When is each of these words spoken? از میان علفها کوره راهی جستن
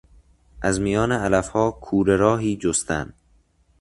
از 0.61 0.79
میان 0.79 1.11
علفها 1.11 1.71
کوره 1.71 2.15
راهی 2.15 2.55
جستن 2.55 3.13